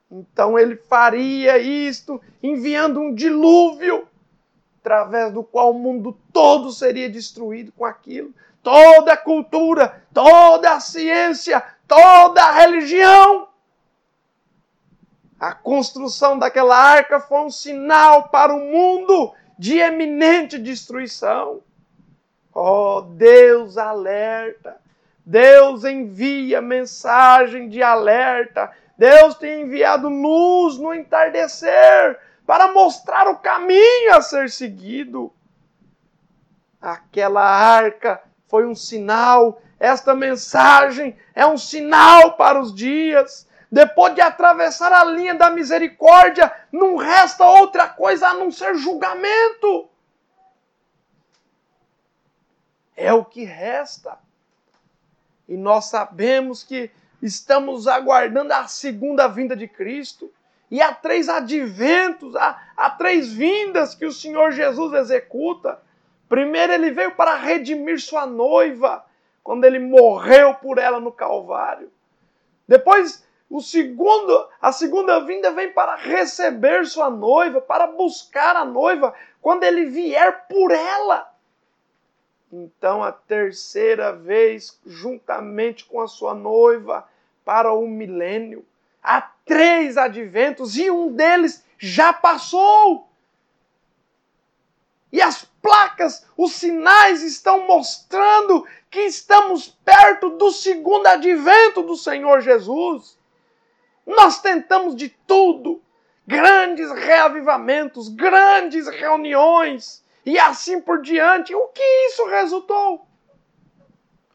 Então 0.10 0.58
ele 0.58 0.76
faria 0.76 1.60
isto 1.60 2.20
enviando 2.42 3.00
um 3.00 3.14
dilúvio, 3.14 4.08
através 4.86 5.34
do 5.34 5.44
qual 5.44 5.72
o 5.72 5.80
mundo 5.80 6.16
todo 6.32 6.72
seria 6.72 7.10
destruído 7.10 7.72
com 7.72 7.84
aquilo. 7.84 8.32
Toda 8.62 9.14
a 9.14 9.18
cultura, 9.18 10.04
toda 10.14 10.74
a 10.74 10.80
ciência, 10.80 11.64
toda 11.88 12.44
a 12.44 12.52
religião. 12.52 13.48
A 15.40 15.54
construção 15.54 16.38
daquela 16.38 16.78
arca 16.78 17.20
foi 17.20 17.40
um 17.40 17.50
sinal 17.50 18.30
para 18.30 18.54
o 18.54 18.60
mundo 18.60 19.34
de 19.58 19.80
eminente 19.80 20.60
destruição. 20.60 21.62
Oh, 22.54 23.02
Deus 23.02 23.78
alerta. 23.78 24.78
Deus 25.26 25.84
envia 25.84 26.62
mensagem 26.62 27.70
de 27.70 27.82
alerta. 27.82 28.72
Deus 28.96 29.34
tem 29.36 29.64
enviado 29.64 30.08
luz 30.08 30.78
no 30.78 30.94
entardecer 30.94 32.20
para 32.46 32.72
mostrar 32.72 33.28
o 33.28 33.38
caminho 33.38 34.14
a 34.14 34.22
ser 34.22 34.50
seguido. 34.50 35.34
Aquela 36.82 37.42
arca 37.42 38.22
foi 38.48 38.66
um 38.66 38.76
sinal, 38.76 39.62
esta 39.80 40.14
mensagem 40.14 41.18
é 41.34 41.46
um 41.46 41.58
sinal 41.58 42.34
para 42.34 42.60
os 42.60 42.74
dias. 42.74 43.48
Depois 43.72 44.14
de 44.14 44.22
atravessar 44.22 44.94
a 44.94 45.04
linha 45.04 45.34
da 45.34 45.50
misericórdia, 45.50 46.54
não 46.72 46.96
resta 46.96 47.44
outra 47.44 47.88
coisa 47.88 48.28
a 48.28 48.34
não 48.34 48.52
ser 48.52 48.76
julgamento 48.76 49.90
é 52.96 53.12
o 53.14 53.26
que 53.26 53.44
resta. 53.44 54.18
E 55.48 55.58
nós 55.58 55.86
sabemos 55.86 56.64
que 56.64 56.90
estamos 57.22 57.88
aguardando 57.88 58.54
a 58.54 58.68
segunda 58.68 59.28
vinda 59.28 59.56
de 59.56 59.68
Cristo. 59.68 60.32
E 60.70 60.82
há 60.82 60.94
três 60.94 61.30
adventos, 61.30 62.36
há, 62.36 62.60
há 62.76 62.90
três 62.90 63.32
vindas 63.32 63.94
que 63.94 64.06
o 64.06 64.12
Senhor 64.12 64.52
Jesus 64.52 64.94
executa. 64.94 65.80
Primeiro, 66.28 66.74
ele 66.74 66.92
veio 66.92 67.12
para 67.12 67.36
redimir 67.36 68.00
sua 68.02 68.26
noiva, 68.26 69.06
quando 69.44 69.66
ele 69.66 69.80
morreu 69.80 70.56
por 70.56 70.78
ela 70.78 71.00
no 71.00 71.12
Calvário. 71.12 71.92
Depois, 72.68 73.24
o 73.50 73.62
segundo, 73.62 74.50
a 74.60 74.72
segunda 74.72 75.20
vinda 75.20 75.52
vem 75.52 75.72
para 75.72 75.96
receber 75.96 76.86
sua 76.86 77.12
noiva, 77.12 77.62
para 77.62 77.86
buscar 77.86 78.56
a 78.56 78.66
noiva, 78.66 79.14
quando 79.42 79.64
ele 79.64 79.86
vier 79.86 80.48
por 80.48 80.72
ela. 80.72 81.32
Então, 82.52 83.04
a 83.04 83.12
terceira 83.12 84.12
vez, 84.12 84.80
juntamente 84.86 85.86
com 85.86 86.02
a 86.02 86.08
sua 86.08 86.34
noiva, 86.34 87.08
para 87.44 87.72
o 87.72 87.88
milênio. 87.88 88.66
Há 89.06 89.22
três 89.46 89.98
adventos 89.98 90.76
e 90.78 90.90
um 90.90 91.14
deles 91.14 91.64
já 91.78 92.12
passou. 92.12 93.08
E 95.12 95.22
as 95.22 95.46
placas, 95.62 96.26
os 96.36 96.54
sinais 96.54 97.22
estão 97.22 97.68
mostrando 97.68 98.68
que 98.90 99.02
estamos 99.02 99.68
perto 99.68 100.32
do 100.32 100.52
segundo 100.52 101.08
advento 101.08 101.84
do 101.84 101.96
Senhor 101.96 102.42
Jesus. 102.42 103.18
Nós 104.06 104.42
tentamos 104.42 104.96
de 104.96 105.10
tudo, 105.10 105.82
grandes 106.26 106.92
reavivamentos, 106.92 108.10
grandes 108.10 108.88
reuniões 108.88 110.04
e 110.26 110.40
assim 110.40 110.82
por 110.82 111.02
diante. 111.02 111.54
O 111.54 111.68
que 111.68 111.84
isso 112.08 112.26
resultou? 112.26 113.06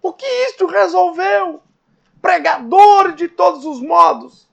O 0.01 0.13
que 0.13 0.27
isso 0.27 0.67
resolveu? 0.67 1.61
Pregadores 2.23 3.17
de 3.17 3.29
todos 3.29 3.65
os 3.65 3.83
modos. 3.83 4.50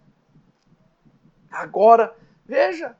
Agora, 1.51 2.15
veja, 2.45 2.95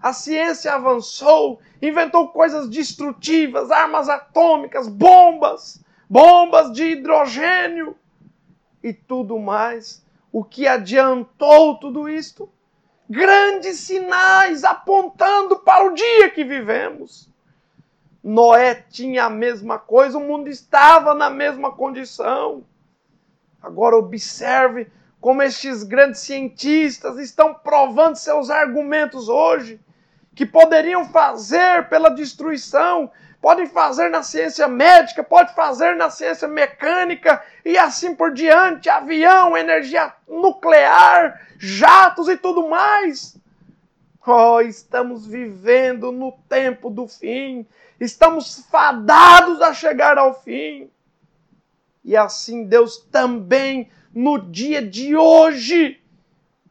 a 0.00 0.12
ciência 0.12 0.72
avançou, 0.72 1.60
inventou 1.82 2.28
coisas 2.28 2.68
destrutivas, 2.68 3.70
armas 3.70 4.08
atômicas, 4.08 4.88
bombas, 4.88 5.82
bombas 6.08 6.72
de 6.72 6.84
hidrogênio 6.84 7.96
e 8.82 8.92
tudo 8.92 9.38
mais. 9.38 10.04
O 10.30 10.44
que 10.44 10.68
adiantou 10.68 11.78
tudo 11.78 12.08
isto? 12.08 12.48
Grandes 13.10 13.78
sinais 13.78 14.64
apontando 14.64 15.56
para 15.60 15.86
o 15.86 15.94
dia 15.94 16.30
que 16.30 16.44
vivemos. 16.44 17.28
Noé 18.22 18.74
tinha 18.74 19.24
a 19.24 19.30
mesma 19.30 19.78
coisa, 19.78 20.18
o 20.18 20.20
mundo 20.20 20.48
estava 20.48 21.14
na 21.14 21.30
mesma 21.30 21.72
condição. 21.72 22.62
Agora 23.60 23.96
observe 23.96 24.90
como 25.20 25.42
estes 25.42 25.82
grandes 25.82 26.20
cientistas 26.20 27.18
estão 27.18 27.54
provando 27.54 28.16
seus 28.16 28.50
argumentos 28.50 29.28
hoje, 29.28 29.80
que 30.34 30.46
poderiam 30.46 31.04
fazer 31.06 31.88
pela 31.88 32.10
destruição, 32.10 33.10
podem 33.40 33.66
fazer 33.66 34.08
na 34.08 34.22
ciência 34.22 34.68
médica, 34.68 35.24
pode 35.24 35.54
fazer 35.54 35.96
na 35.96 36.10
ciência 36.10 36.46
mecânica 36.46 37.42
e 37.64 37.76
assim 37.76 38.14
por 38.14 38.32
diante, 38.32 38.88
avião, 38.88 39.56
energia 39.56 40.12
nuclear, 40.28 41.40
jatos 41.58 42.28
e 42.28 42.36
tudo 42.36 42.68
mais. 42.68 43.36
Oh, 44.24 44.60
estamos 44.60 45.26
vivendo 45.26 46.12
no 46.12 46.32
tempo 46.48 46.90
do 46.90 47.08
fim. 47.08 47.66
Estamos 47.98 48.66
fadados 48.70 49.62
a 49.62 49.72
chegar 49.72 50.18
ao 50.18 50.40
fim. 50.42 50.90
E 52.04 52.16
assim 52.16 52.64
Deus 52.64 52.98
também 53.10 53.90
no 54.14 54.38
dia 54.38 54.82
de 54.82 55.16
hoje. 55.16 56.00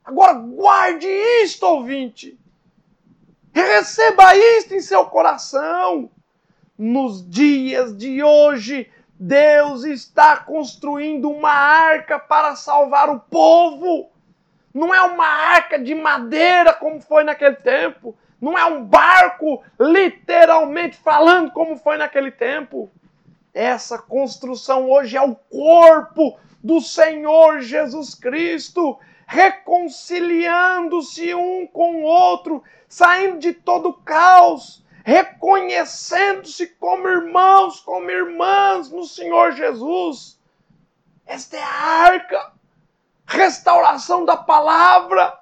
Agora 0.03 0.33
guarde 0.33 1.07
isto, 1.43 1.63
ouvinte. 1.65 2.37
Receba 3.53 4.35
isto 4.35 4.73
em 4.75 4.81
seu 4.81 5.05
coração. 5.05 6.09
Nos 6.77 7.27
dias 7.27 7.97
de 7.97 8.21
hoje, 8.21 8.89
Deus 9.19 9.83
está 9.83 10.37
construindo 10.37 11.29
uma 11.29 11.51
arca 11.51 12.19
para 12.19 12.55
salvar 12.55 13.09
o 13.09 13.19
povo. 13.19 14.11
Não 14.73 14.93
é 14.93 15.01
uma 15.01 15.25
arca 15.25 15.79
de 15.79 15.95
madeira 15.95 16.73
como 16.73 17.01
foi 17.01 17.23
naquele 17.23 17.55
tempo. 17.55 18.15
Não 18.39 18.55
é 18.55 18.63
um 18.65 18.83
barco, 18.83 19.63
literalmente 19.79 20.95
falando, 20.95 21.51
como 21.51 21.75
foi 21.75 21.97
naquele 21.97 22.29
tempo. 22.29 22.91
Essa 23.51 23.97
construção 23.97 24.87
hoje 24.87 25.17
é 25.17 25.21
o 25.21 25.33
corpo 25.35 26.37
do 26.67 26.79
Senhor 26.81 27.61
Jesus 27.61 28.13
Cristo, 28.13 28.99
reconciliando-se 29.25 31.33
um 31.33 31.65
com 31.65 31.95
o 31.95 32.03
outro, 32.03 32.61
saindo 32.89 33.39
de 33.39 33.53
todo 33.53 33.89
o 33.89 33.93
caos, 33.93 34.85
reconhecendo-se 35.05 36.67
como 36.67 37.07
irmãos, 37.07 37.79
como 37.79 38.11
irmãs 38.11 38.91
no 38.91 39.05
Senhor 39.05 39.53
Jesus. 39.53 40.37
Esta 41.25 41.55
é 41.55 41.63
a 41.63 41.69
arca, 41.69 42.51
restauração 43.25 44.25
da 44.25 44.35
palavra. 44.35 45.39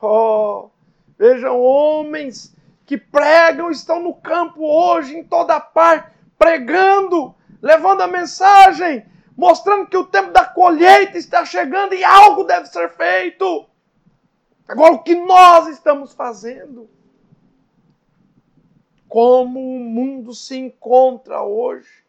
Oh, 0.00 0.70
vejam, 1.18 1.60
homens 1.60 2.54
que 2.86 2.96
pregam, 2.96 3.68
estão 3.68 4.00
no 4.00 4.14
campo 4.14 4.64
hoje, 4.64 5.16
em 5.16 5.24
toda 5.24 5.58
parte, 5.58 6.12
pregando, 6.38 7.34
levando 7.60 8.02
a 8.02 8.06
mensagem, 8.06 9.04
mostrando 9.36 9.86
que 9.86 9.96
o 9.96 10.06
tempo 10.06 10.30
da 10.30 10.44
colheita 10.44 11.18
está 11.18 11.44
chegando 11.44 11.94
e 11.94 12.04
algo 12.04 12.44
deve 12.44 12.66
ser 12.66 12.90
feito. 12.90 13.66
Agora, 14.66 14.94
o 14.94 15.02
que 15.02 15.14
nós 15.14 15.68
estamos 15.68 16.12
fazendo? 16.12 16.88
Como 19.08 19.60
o 19.60 19.80
mundo 19.80 20.34
se 20.34 20.56
encontra 20.56 21.42
hoje? 21.42 22.04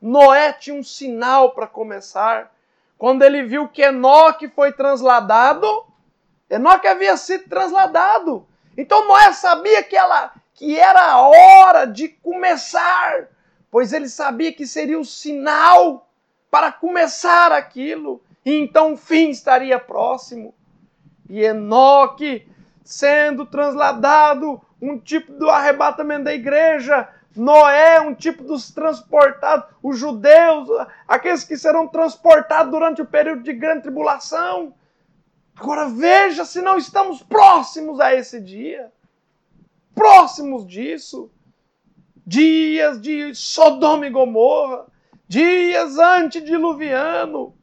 Noé 0.00 0.52
tinha 0.52 0.76
um 0.76 0.82
sinal 0.82 1.52
para 1.52 1.66
começar. 1.66 2.52
Quando 2.98 3.22
ele 3.22 3.42
viu 3.42 3.68
que 3.68 3.82
Enoque 3.82 4.48
foi 4.48 4.72
transladado, 4.72 5.66
Enoque 6.50 6.86
havia 6.86 7.16
sido 7.16 7.48
transladado. 7.48 8.46
Então 8.76 9.06
Noé 9.08 9.32
sabia 9.32 9.82
que, 9.82 9.96
ela, 9.96 10.32
que 10.54 10.78
era 10.78 11.12
a 11.12 11.20
hora 11.28 11.86
de 11.86 12.08
começar, 12.08 13.28
pois 13.70 13.92
ele 13.92 14.08
sabia 14.08 14.52
que 14.52 14.66
seria 14.66 14.98
o 14.98 15.04
sinal 15.04 16.05
para 16.56 16.72
começar 16.72 17.52
aquilo, 17.52 18.22
e 18.42 18.54
então 18.54 18.94
o 18.94 18.96
fim 18.96 19.28
estaria 19.28 19.78
próximo. 19.78 20.54
E 21.28 21.42
Enoque, 21.42 22.48
sendo 22.82 23.44
transladado, 23.44 24.58
um 24.80 24.98
tipo 24.98 25.32
do 25.32 25.50
arrebatamento 25.50 26.24
da 26.24 26.32
igreja, 26.32 27.10
Noé, 27.36 28.00
um 28.00 28.14
tipo 28.14 28.42
dos 28.42 28.70
transportados, 28.70 29.66
os 29.82 29.98
judeus, 29.98 30.66
aqueles 31.06 31.44
que 31.44 31.58
serão 31.58 31.86
transportados 31.86 32.72
durante 32.72 33.02
o 33.02 33.06
período 33.06 33.42
de 33.42 33.52
grande 33.52 33.82
tribulação. 33.82 34.72
Agora 35.54 35.90
veja 35.90 36.46
se 36.46 36.62
não 36.62 36.78
estamos 36.78 37.22
próximos 37.22 38.00
a 38.00 38.14
esse 38.14 38.40
dia. 38.40 38.90
Próximos 39.94 40.66
disso. 40.66 41.30
Dias 42.26 42.98
de 42.98 43.34
Sodoma 43.34 44.06
e 44.06 44.10
Gomorra 44.10 44.86
dias 45.28 45.98
antediluviano. 45.98 47.54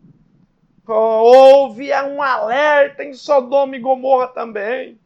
Houve 0.86 1.94
um 2.04 2.22
alerta 2.22 3.04
em 3.04 3.14
Sodoma 3.14 3.76
e 3.76 3.80
Gomorra 3.80 4.28
também. 4.28 5.00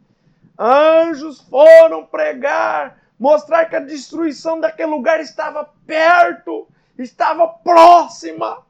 Anjos 0.58 1.40
foram 1.42 2.04
pregar, 2.04 3.00
mostrar 3.20 3.66
que 3.66 3.76
a 3.76 3.80
destruição 3.80 4.60
daquele 4.60 4.90
lugar 4.90 5.20
estava 5.20 5.64
perto, 5.86 6.68
estava 6.98 7.48
próxima. 7.48 8.66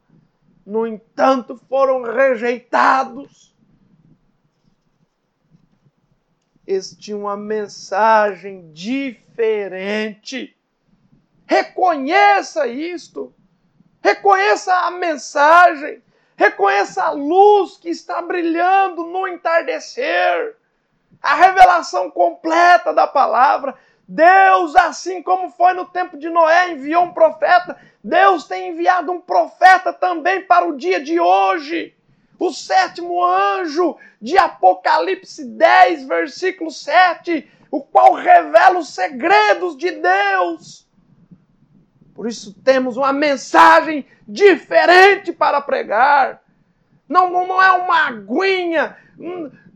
No 0.65 0.85
entanto, 0.85 1.55
foram 1.69 2.01
rejeitados. 2.01 3.55
Eles 6.65 6.93
tinham 6.93 7.21
uma 7.21 7.37
mensagem 7.37 8.69
diferente. 8.73 10.53
Reconheça 11.45 12.67
isto. 12.67 13.33
Reconheça 14.01 14.73
a 14.73 14.91
mensagem. 14.91 16.01
Reconheça 16.35 17.03
a 17.03 17.11
luz 17.11 17.77
que 17.77 17.89
está 17.89 18.21
brilhando 18.21 19.03
no 19.03 19.27
entardecer. 19.27 20.55
A 21.21 21.33
revelação 21.35 22.11
completa 22.11 22.93
da 22.93 23.07
palavra. 23.07 23.75
Deus, 24.07 24.75
assim 24.75 25.21
como 25.21 25.49
foi 25.49 25.73
no 25.73 25.85
tempo 25.85 26.17
de 26.17 26.29
Noé, 26.29 26.71
enviou 26.71 27.03
um 27.03 27.13
profeta. 27.13 27.77
Deus 28.01 28.45
tem 28.45 28.69
enviado 28.69 29.11
um 29.11 29.19
profeta 29.19 29.91
também 29.91 30.41
para 30.45 30.65
o 30.65 30.77
dia 30.77 31.01
de 31.01 31.19
hoje. 31.19 31.93
O 32.39 32.53
sétimo 32.53 33.21
anjo 33.21 33.97
de 34.21 34.37
Apocalipse 34.37 35.43
10, 35.43 36.07
versículo 36.07 36.71
7, 36.71 37.51
o 37.69 37.81
qual 37.81 38.13
revela 38.13 38.79
os 38.79 38.93
segredos 38.93 39.75
de 39.75 39.91
Deus. 39.91 40.86
Por 42.17 42.27
isso 42.27 42.51
temos 42.63 42.97
uma 42.97 43.13
mensagem 43.13 44.03
diferente 44.27 45.31
para 45.31 45.61
pregar. 45.61 46.41
Não, 47.07 47.29
não, 47.29 47.61
é 47.61 47.71
uma 47.73 48.07
aguinha, 48.07 48.97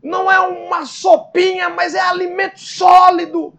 não 0.02 0.30
é 0.30 0.40
uma 0.40 0.84
sopinha, 0.84 1.68
mas 1.68 1.94
é 1.94 2.00
alimento 2.00 2.58
sólido. 2.58 3.54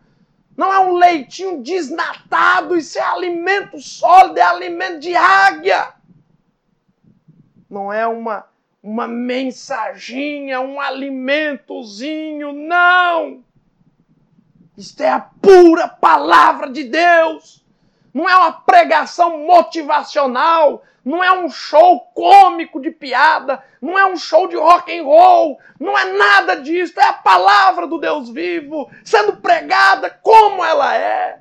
Não 0.58 0.72
é 0.72 0.80
um 0.82 0.96
leitinho 0.96 1.64
desnatado, 1.64 2.76
isso 2.76 3.00
é 3.00 3.02
alimento 3.02 3.80
sólido, 3.80 4.38
é 4.38 4.42
alimento 4.42 5.00
de 5.00 5.16
águia. 5.16 5.94
Não 7.70 7.92
é 7.92 8.06
uma, 8.06 8.46
uma 8.84 9.08
mensaginha, 9.08 10.60
um 10.60 10.82
alimentozinho, 10.82 12.52
não. 12.52 13.46
Isto 14.78 15.04
é 15.04 15.10
a 15.10 15.22
pura 15.22 15.88
palavra 15.88 16.70
de 16.70 16.84
Deus. 16.84 17.63
Não 18.14 18.30
é 18.30 18.36
uma 18.36 18.52
pregação 18.52 19.40
motivacional, 19.40 20.84
não 21.04 21.24
é 21.24 21.32
um 21.32 21.50
show 21.50 22.00
cômico 22.14 22.80
de 22.80 22.92
piada, 22.92 23.64
não 23.82 23.98
é 23.98 24.06
um 24.06 24.16
show 24.16 24.48
de 24.48 24.56
rock 24.56 24.98
and 24.98 25.04
roll, 25.04 25.60
não 25.80 25.98
é 25.98 26.06
nada 26.14 26.56
disso, 26.56 27.00
é 27.00 27.06
a 27.06 27.14
palavra 27.14 27.88
do 27.88 27.98
Deus 27.98 28.30
vivo 28.30 28.90
sendo 29.04 29.38
pregada 29.38 30.10
como 30.22 30.64
ela 30.64 30.96
é. 30.96 31.40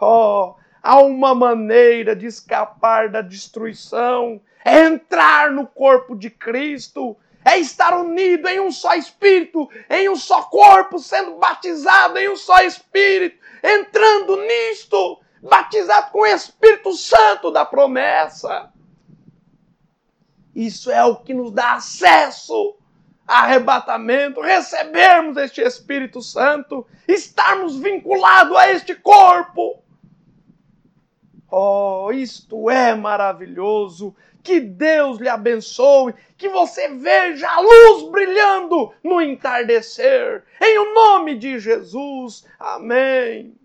Oh, 0.00 0.54
há 0.82 1.00
uma 1.00 1.34
maneira 1.34 2.14
de 2.14 2.26
escapar 2.26 3.08
da 3.08 3.20
destruição, 3.22 4.40
é 4.64 4.84
entrar 4.84 5.50
no 5.50 5.66
corpo 5.66 6.14
de 6.14 6.30
Cristo, 6.30 7.16
é 7.44 7.58
estar 7.58 7.98
unido 7.98 8.48
em 8.48 8.60
um 8.60 8.70
só 8.70 8.94
espírito, 8.94 9.68
em 9.88 10.08
um 10.08 10.16
só 10.16 10.42
corpo, 10.42 10.98
sendo 10.98 11.36
batizado 11.36 12.18
em 12.18 12.28
um 12.28 12.36
só 12.36 12.62
espírito, 12.62 13.38
entrando 13.62 14.36
nisto, 14.36 15.18
batizado 15.42 16.10
com 16.10 16.22
o 16.22 16.26
Espírito 16.26 16.92
Santo 16.92 17.50
da 17.50 17.64
promessa. 17.64 18.70
Isso 20.54 20.90
é 20.90 21.04
o 21.04 21.16
que 21.16 21.32
nos 21.32 21.52
dá 21.52 21.74
acesso 21.74 22.76
a 23.26 23.44
arrebatamento, 23.44 24.40
recebermos 24.40 25.36
este 25.36 25.60
Espírito 25.60 26.20
Santo, 26.20 26.86
estarmos 27.06 27.76
vinculados 27.76 28.56
a 28.56 28.70
este 28.70 28.94
corpo. 28.94 29.82
Oh, 31.50 32.10
isto 32.12 32.68
é 32.68 32.94
maravilhoso. 32.94 34.14
Que 34.42 34.58
Deus 34.58 35.18
lhe 35.18 35.28
abençoe, 35.28 36.14
que 36.36 36.48
você 36.48 36.88
veja 36.88 37.48
a 37.48 37.60
luz 37.60 38.10
brilhando 38.10 38.92
no 39.04 39.20
entardecer. 39.20 40.44
Em 40.60 40.78
o 40.78 40.94
nome 40.94 41.36
de 41.36 41.58
Jesus. 41.58 42.46
Amém. 42.58 43.59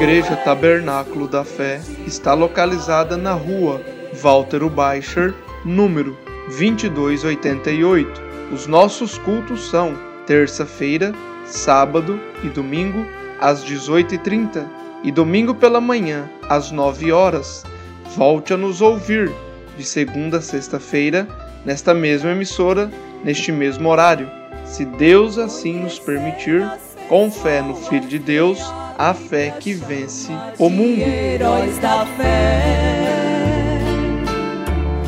Igreja 0.00 0.34
Tabernáculo 0.34 1.28
da 1.28 1.44
Fé 1.44 1.78
está 2.06 2.32
localizada 2.32 3.18
na 3.18 3.34
rua 3.34 3.82
Walter 4.14 4.66
Baicher, 4.66 5.34
número 5.62 6.16
2288. 6.46 8.22
Os 8.50 8.66
nossos 8.66 9.18
cultos 9.18 9.68
são 9.68 9.94
terça-feira, 10.26 11.12
sábado 11.44 12.18
e 12.42 12.48
domingo 12.48 13.04
às 13.38 13.62
18h30 13.62 14.66
e 15.04 15.12
domingo 15.12 15.54
pela 15.54 15.82
manhã 15.82 16.30
às 16.48 16.70
9 16.70 17.12
horas. 17.12 17.62
Volte 18.16 18.54
a 18.54 18.56
nos 18.56 18.80
ouvir 18.80 19.30
de 19.76 19.84
segunda 19.84 20.38
a 20.38 20.40
sexta-feira, 20.40 21.28
nesta 21.62 21.92
mesma 21.92 22.30
emissora, 22.30 22.90
neste 23.22 23.52
mesmo 23.52 23.90
horário. 23.90 24.30
Se 24.64 24.86
Deus 24.86 25.36
assim 25.36 25.78
nos 25.78 25.98
permitir, 25.98 26.66
com 27.06 27.30
fé 27.30 27.60
no 27.60 27.76
Filho 27.76 28.08
de 28.08 28.18
Deus, 28.18 28.64
a 29.00 29.14
fé 29.14 29.54
que 29.58 29.72
vence 29.72 30.30
o 30.58 30.68
mundo. 30.68 31.00
Heróis 31.00 31.78
da 31.78 32.04
fé, 32.18 32.60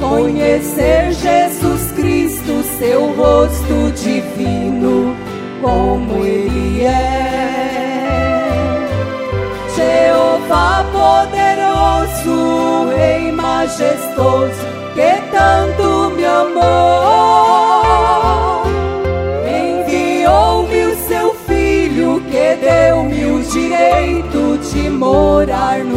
conhecer 0.00 1.12
Jesus 1.12 1.92
Cristo, 1.92 2.62
seu 2.78 3.12
rosto 3.14 3.92
divino, 4.02 5.14
como 5.60 6.24
Ele 6.24 6.86
é. 6.86 7.68
Jeová 9.76 10.86
poderoso, 10.90 12.88
Rei 12.96 13.30
majestoso, 13.30 14.66
que 14.94 15.20
tanto 15.30 16.10
me 16.16 16.24
amou. 16.24 17.71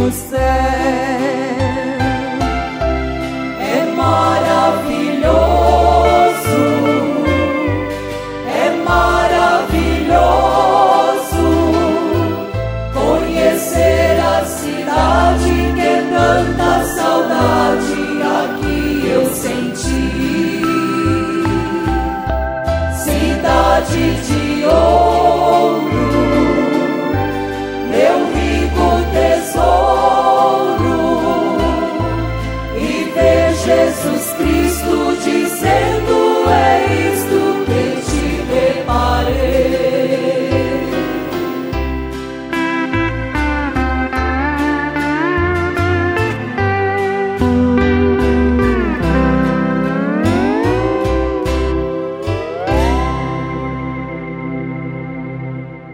No 0.05 0.11
céu. 0.11 1.24